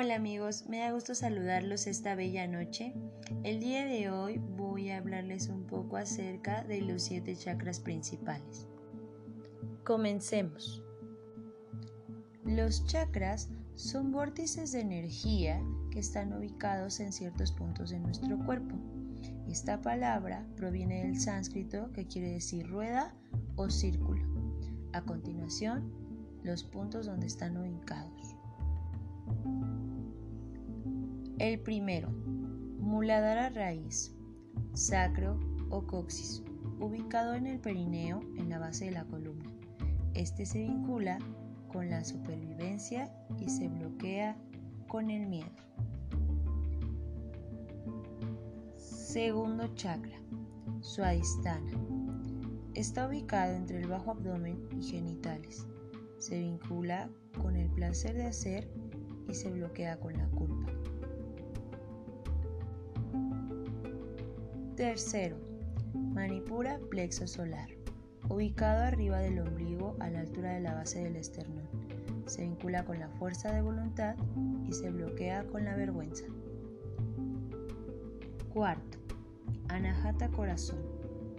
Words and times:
Hola 0.00 0.14
amigos, 0.14 0.66
me 0.68 0.78
da 0.78 0.92
gusto 0.92 1.12
saludarlos 1.16 1.88
esta 1.88 2.14
bella 2.14 2.46
noche. 2.46 2.94
El 3.42 3.58
día 3.58 3.84
de 3.84 4.12
hoy 4.12 4.38
voy 4.38 4.90
a 4.90 4.98
hablarles 4.98 5.48
un 5.48 5.66
poco 5.66 5.96
acerca 5.96 6.62
de 6.62 6.82
los 6.82 7.02
siete 7.02 7.34
chakras 7.34 7.80
principales. 7.80 8.68
Comencemos. 9.82 10.84
Los 12.44 12.86
chakras 12.86 13.50
son 13.74 14.12
vórtices 14.12 14.70
de 14.70 14.82
energía 14.82 15.60
que 15.90 15.98
están 15.98 16.32
ubicados 16.32 17.00
en 17.00 17.12
ciertos 17.12 17.50
puntos 17.50 17.90
de 17.90 17.98
nuestro 17.98 18.38
cuerpo. 18.46 18.76
Esta 19.48 19.82
palabra 19.82 20.46
proviene 20.54 21.02
del 21.02 21.18
sánscrito 21.18 21.90
que 21.92 22.06
quiere 22.06 22.30
decir 22.30 22.70
rueda 22.70 23.16
o 23.56 23.68
círculo. 23.68 24.22
A 24.92 25.02
continuación, 25.02 25.92
los 26.44 26.62
puntos 26.62 27.06
donde 27.06 27.26
están 27.26 27.56
ubicados. 27.56 28.38
El 31.38 31.60
primero, 31.60 32.10
Muladhara 32.80 33.50
raíz, 33.50 34.12
sacro 34.74 35.38
o 35.70 35.86
coxis, 35.86 36.42
ubicado 36.80 37.34
en 37.34 37.46
el 37.46 37.60
perineo 37.60 38.20
en 38.36 38.48
la 38.48 38.58
base 38.58 38.86
de 38.86 38.90
la 38.90 39.04
columna. 39.04 39.48
Este 40.14 40.44
se 40.44 40.58
vincula 40.64 41.20
con 41.68 41.90
la 41.90 42.02
supervivencia 42.02 43.14
y 43.38 43.48
se 43.48 43.68
bloquea 43.68 44.36
con 44.88 45.10
el 45.10 45.28
miedo. 45.28 45.52
Segundo 48.76 49.72
chakra, 49.76 50.18
Suadhisthana. 50.80 51.70
Está 52.74 53.06
ubicado 53.06 53.54
entre 53.54 53.78
el 53.78 53.86
bajo 53.86 54.10
abdomen 54.10 54.68
y 54.76 54.82
genitales. 54.82 55.68
Se 56.18 56.36
vincula 56.40 57.08
con 57.40 57.54
el 57.54 57.70
placer 57.70 58.14
de 58.14 58.26
hacer 58.26 58.68
y 59.28 59.34
se 59.34 59.52
bloquea 59.52 60.00
con 60.00 60.14
la 60.14 60.26
culpa. 60.30 60.77
Tercero, 64.78 65.36
Manipura 65.92 66.78
plexo 66.88 67.26
solar, 67.26 67.68
ubicado 68.28 68.84
arriba 68.84 69.18
del 69.18 69.40
ombligo 69.40 69.96
a 69.98 70.08
la 70.08 70.20
altura 70.20 70.52
de 70.52 70.60
la 70.60 70.74
base 70.74 71.02
del 71.02 71.16
esternón. 71.16 71.68
Se 72.26 72.42
vincula 72.42 72.84
con 72.84 73.00
la 73.00 73.08
fuerza 73.08 73.50
de 73.50 73.60
voluntad 73.60 74.14
y 74.68 74.72
se 74.72 74.90
bloquea 74.90 75.42
con 75.48 75.64
la 75.64 75.74
vergüenza. 75.74 76.26
Cuarto, 78.54 78.98
Anahata 79.66 80.28
corazón, 80.28 80.84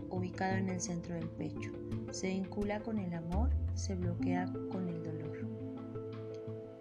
ubicado 0.10 0.58
en 0.58 0.68
el 0.68 0.82
centro 0.82 1.16
del 1.16 1.30
pecho. 1.30 1.72
Se 2.12 2.28
vincula 2.28 2.82
con 2.82 3.00
el 3.00 3.14
amor, 3.14 3.52
se 3.74 3.96
bloquea 3.96 4.52
con 4.70 4.90
el 4.90 5.02
dolor. 5.02 5.48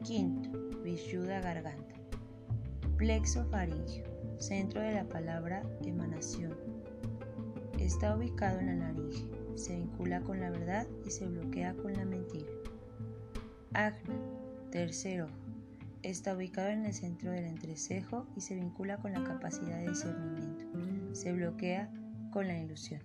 Quinto, 0.03 0.51
Vishuddha 0.83 1.41
garganta, 1.41 1.95
plexo 2.97 3.45
faringeo 3.45 4.08
centro 4.39 4.81
de 4.81 4.93
la 4.93 5.05
palabra 5.09 5.63
emanación. 5.85 6.57
Está 7.79 8.17
ubicado 8.17 8.61
en 8.61 8.67
la 8.67 8.75
laringe, 8.75 9.29
se 9.57 9.77
vincula 9.77 10.21
con 10.21 10.41
la 10.41 10.51
verdad 10.51 10.87
y 11.05 11.11
se 11.11 11.27
bloquea 11.27 11.75
con 11.75 11.93
la 11.93 12.05
mentira. 12.05 12.51
Agna, 13.73 14.15
tercero, 14.71 15.29
está 16.03 16.37
ubicado 16.37 16.69
en 16.69 16.87
el 16.87 16.95
centro 16.95 17.31
del 17.31 17.47
entrecejo 17.47 18.27
y 18.37 18.41
se 18.41 18.55
vincula 18.55 18.99
con 18.99 19.13
la 19.13 19.25
capacidad 19.25 19.79
de 19.79 19.89
discernimiento. 19.89 20.65
Se 21.13 21.33
bloquea 21.33 21.91
con 22.33 22.47
la 22.47 22.59
ilusión. 22.59 23.03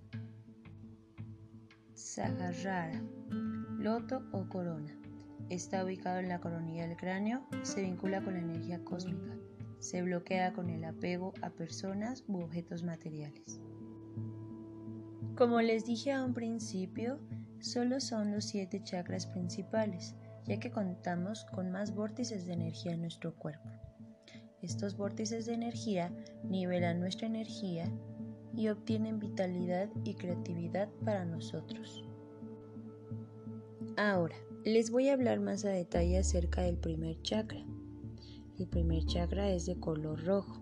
Saharrara, 1.96 3.02
loto 3.78 4.24
o 4.32 4.48
corona. 4.50 4.94
Está 5.50 5.84
ubicado 5.84 6.20
en 6.20 6.30
la 6.30 6.40
coronilla 6.40 6.88
del 6.88 6.98
cráneo 6.98 7.46
y 7.62 7.66
se 7.66 7.82
vincula 7.82 8.24
con 8.24 8.34
la 8.34 8.40
energía 8.40 8.84
cósmica 8.84 9.36
se 9.84 10.02
bloquea 10.02 10.54
con 10.54 10.70
el 10.70 10.86
apego 10.86 11.34
a 11.42 11.50
personas 11.50 12.24
u 12.30 12.38
objetos 12.38 12.84
materiales. 12.84 13.60
Como 15.36 15.62
les 15.62 15.84
dije 15.86 16.14
a 16.14 16.24
un 16.24 16.34
principio, 16.34 17.20
solo 17.60 18.00
son 18.00 18.32
los 18.32 18.46
siete 18.46 18.82
chakras 18.82 19.28
principales, 19.28 20.16
ya 20.46 20.58
que 20.58 20.72
contamos 20.72 21.44
con 21.54 21.70
más 21.70 21.94
vórtices 21.94 22.46
de 22.46 22.54
energía 22.54 22.94
en 22.94 23.02
nuestro 23.02 23.36
cuerpo. 23.36 23.70
Estos 24.62 24.96
vórtices 24.96 25.48
de 25.48 25.56
energía 25.56 26.14
nivelan 26.46 27.02
nuestra 27.02 27.28
energía 27.28 27.92
y 28.56 28.70
obtienen 28.70 29.20
vitalidad 29.20 29.90
y 30.06 30.14
creatividad 30.14 30.88
para 31.04 31.26
nosotros. 31.26 32.06
Ahora, 33.98 34.36
les 34.64 34.92
voy 34.92 35.10
a 35.10 35.14
hablar 35.14 35.42
más 35.42 35.66
a 35.66 35.70
detalle 35.70 36.20
acerca 36.20 36.62
del 36.62 36.78
primer 36.78 37.22
chakra, 37.22 37.66
el 38.60 38.68
primer 38.68 39.06
chakra 39.06 39.50
es 39.50 39.66
de 39.66 39.80
color 39.80 40.24
rojo. 40.24 40.62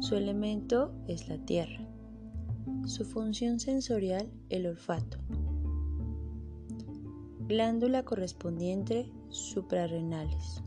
Su 0.00 0.16
elemento 0.16 0.92
es 1.06 1.28
la 1.28 1.38
tierra. 1.38 1.86
Su 2.84 3.04
función 3.04 3.58
sensorial, 3.58 4.30
el 4.50 4.66
olfato. 4.66 5.18
Glándula 7.46 8.04
correspondiente 8.04 9.10
suprarrenales. 9.30 10.62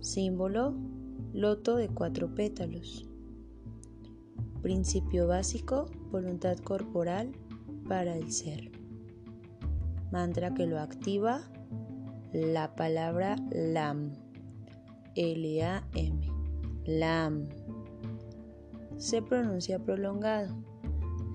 Símbolo, 0.00 0.74
loto 1.32 1.76
de 1.76 1.88
cuatro 1.88 2.34
pétalos. 2.34 3.08
Principio 4.62 5.26
básico, 5.26 5.86
voluntad 6.10 6.56
corporal 6.58 7.32
para 7.88 8.16
el 8.16 8.30
ser. 8.30 8.70
Mantra 10.12 10.54
que 10.54 10.66
lo 10.66 10.78
activa, 10.78 11.40
la 12.32 12.74
palabra 12.76 13.36
LAM. 13.50 14.25
L-A-M. 15.16 16.20
Lam. 16.84 17.48
Se 18.98 19.22
pronuncia 19.22 19.78
prolongado. 19.78 20.54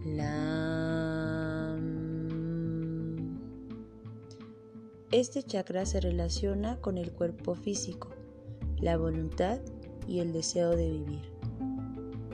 Lam. 0.06 1.32
Este 5.12 5.42
chakra 5.44 5.86
se 5.86 6.00
relaciona 6.00 6.80
con 6.80 6.98
el 7.00 7.12
cuerpo 7.12 7.56
físico, 7.56 8.10
la 8.80 8.98
voluntad 8.98 9.60
y 10.08 10.20
el 10.20 10.32
deseo 10.32 10.76
de 10.76 10.90
vivir. 10.90 11.22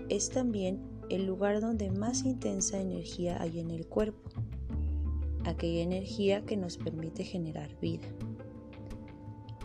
Es 0.10 0.30
también 0.30 0.82
el 1.10 1.26
lugar 1.26 1.62
donde 1.62 1.90
más 1.90 2.26
intensa 2.26 2.80
energía 2.80 3.42
hay 3.42 3.60
en 3.60 3.72
el 3.72 3.88
cuerpo, 3.88 4.30
aquella 5.46 5.82
energía 5.82 6.46
que 6.46 6.58
nos 6.58 6.78
permite 6.78 7.24
generar 7.24 7.70
vida. 7.80 8.08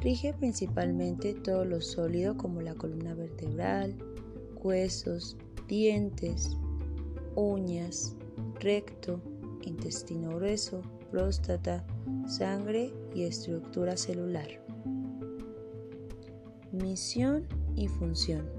Rige 0.02 0.34
principalmente 0.34 1.32
todo 1.32 1.64
lo 1.64 1.80
sólido 1.80 2.36
como 2.36 2.60
la 2.60 2.74
columna 2.74 3.14
vertebral, 3.14 3.94
huesos, 4.60 5.36
dientes, 5.68 6.56
uñas, 7.36 8.16
recto, 8.58 9.20
intestino 9.62 10.34
grueso, 10.36 10.82
próstata, 11.12 11.86
sangre 12.26 12.92
y 13.14 13.22
estructura 13.22 13.96
celular. 13.96 14.48
Misión 16.72 17.46
y 17.76 17.86
función. 17.86 18.50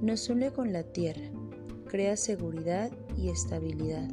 Nos 0.00 0.28
une 0.28 0.52
con 0.52 0.72
la 0.72 0.84
tierra, 0.84 1.32
crea 1.88 2.16
seguridad 2.16 2.92
y 3.16 3.30
estabilidad, 3.30 4.08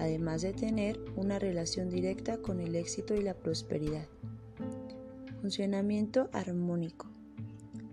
además 0.00 0.42
de 0.42 0.52
tener 0.52 0.98
una 1.14 1.38
relación 1.38 1.90
directa 1.90 2.38
con 2.38 2.58
el 2.58 2.74
éxito 2.74 3.14
y 3.14 3.22
la 3.22 3.34
prosperidad. 3.34 4.08
Funcionamiento 5.40 6.28
armónico. 6.32 7.08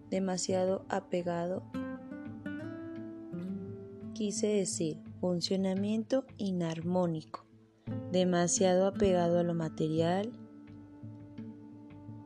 Demasiado 0.10 0.86
apegado. 0.90 1.64
Quise 4.14 4.48
decir 4.48 4.98
funcionamiento 5.20 6.26
inarmónico. 6.38 7.46
Demasiado 8.12 8.88
apegado 8.88 9.40
a 9.40 9.44
lo 9.44 9.54
material. 9.54 10.32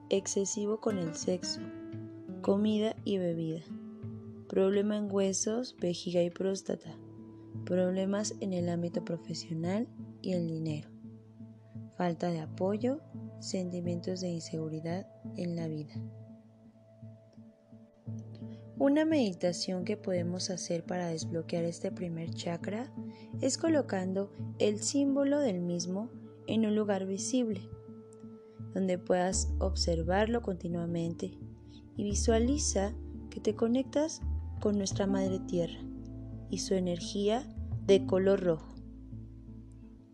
Excesivo 0.10 0.80
con 0.80 1.00
el 1.00 1.16
sexo. 1.16 1.62
Comida 2.42 2.96
y 3.04 3.18
bebida. 3.18 3.62
Problema 4.48 4.98
en 4.98 5.12
huesos, 5.12 5.75
vejiga 5.80 6.22
y 6.22 6.30
próstata. 6.30 6.96
Problemas 7.66 8.36
en 8.40 8.54
el 8.54 8.70
ámbito 8.70 9.04
profesional 9.04 9.88
y 10.22 10.34
el 10.34 10.48
dinero. 10.48 10.90
Falta 11.98 12.30
de 12.30 12.40
apoyo 12.40 13.02
sentimientos 13.39 14.22
de 14.22 14.30
inseguridad 14.30 15.07
en 15.36 15.56
la 15.56 15.68
vida. 15.68 15.94
Una 18.80 19.06
meditación 19.06 19.86
que 19.86 19.98
podemos 19.98 20.51
hacer 20.51 20.86
para 20.86 21.07
desbloquear 21.07 21.63
este 21.63 21.92
primer 21.92 22.30
chakra 22.36 22.94
es 23.42 23.57
colocando 23.57 24.31
el 24.60 24.80
símbolo 24.80 25.39
del 25.39 25.62
mismo 25.62 26.12
en 26.45 26.66
un 26.66 26.75
lugar 26.75 27.07
visible, 27.07 27.68
donde 28.75 29.00
puedas 29.00 29.51
observarlo 29.60 30.44
continuamente 30.44 31.31
y 31.95 32.04
visualiza 32.04 32.94
que 33.31 33.39
te 33.39 33.56
conectas 33.56 34.22
con 34.62 34.78
nuestra 34.78 35.07
Madre 35.07 35.39
Tierra 35.39 35.80
y 36.51 36.60
su 36.60 36.75
energía 36.75 37.48
de 37.88 38.06
color 38.06 38.42
rojo. 38.42 38.75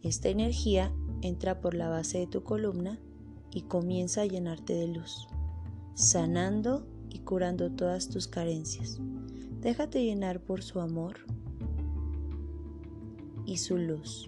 Esta 0.01 0.29
energía 0.29 0.93
entra 1.21 1.59
por 1.59 1.73
la 1.73 1.89
base 1.89 2.19
de 2.19 2.27
tu 2.27 2.43
columna 2.43 2.99
y 3.53 3.61
comienza 3.61 4.21
a 4.21 4.25
llenarte 4.25 4.73
de 4.73 4.87
luz, 4.87 5.27
sanando 5.93 6.87
y 7.09 7.19
curando 7.19 7.71
todas 7.71 8.09
tus 8.09 8.27
carencias. 8.27 8.99
Déjate 9.61 10.03
llenar 10.03 10.39
por 10.41 10.63
su 10.63 10.79
amor 10.79 11.17
y 13.45 13.57
su 13.57 13.77
luz. 13.77 14.27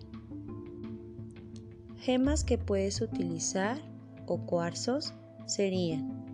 Gemas 1.97 2.43
que 2.43 2.57
puedes 2.57 3.01
utilizar 3.01 3.81
o 4.27 4.45
cuarzos 4.45 5.13
serían 5.47 6.25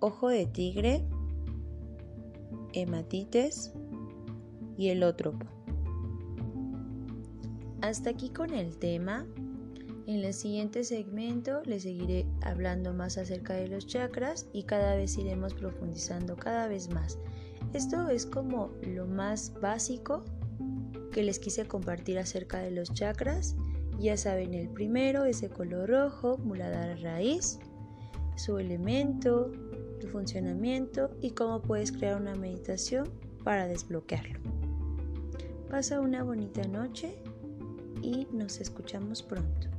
ojo 0.00 0.28
de 0.28 0.46
tigre, 0.46 1.04
hematites 2.72 3.72
y 4.76 4.88
elótropo. 4.88 5.46
Hasta 7.80 8.10
aquí 8.10 8.30
con 8.30 8.52
el 8.52 8.76
tema. 8.78 9.26
En 10.06 10.24
el 10.24 10.34
siguiente 10.34 10.84
segmento 10.84 11.62
les 11.64 11.82
seguiré 11.82 12.26
hablando 12.42 12.94
más 12.94 13.18
acerca 13.18 13.54
de 13.54 13.66
los 13.66 13.88
chakras 13.88 14.48
y 14.52 14.62
cada 14.62 14.94
vez 14.94 15.18
iremos 15.18 15.52
profundizando 15.52 16.36
cada 16.36 16.68
vez 16.68 16.88
más. 16.90 17.18
Esto 17.72 18.08
es 18.08 18.24
como 18.24 18.70
lo 18.82 19.06
más 19.06 19.52
básico 19.60 20.24
que 21.10 21.24
les 21.24 21.40
quise 21.40 21.66
compartir 21.66 22.20
acerca 22.20 22.60
de 22.60 22.70
los 22.70 22.92
chakras. 22.92 23.56
Ya 23.98 24.16
saben, 24.16 24.54
el 24.54 24.68
primero 24.68 25.24
es 25.24 25.44
color 25.48 25.90
rojo, 25.90 26.38
muladhara 26.38 26.94
raíz, 26.96 27.58
su 28.36 28.58
elemento, 28.58 29.50
su 30.00 30.06
funcionamiento 30.06 31.10
y 31.20 31.32
cómo 31.32 31.62
puedes 31.62 31.90
crear 31.90 32.20
una 32.20 32.36
meditación 32.36 33.08
para 33.42 33.66
desbloquearlo. 33.66 34.38
Pasa 35.68 36.00
una 36.00 36.22
bonita 36.22 36.62
noche 36.68 37.16
y 38.02 38.28
nos 38.30 38.60
escuchamos 38.60 39.24
pronto. 39.24 39.75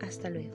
Hasta 0.00 0.30
luego. 0.30 0.54